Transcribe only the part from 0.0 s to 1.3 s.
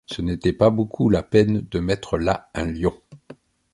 Ce n’était pas beaucoup la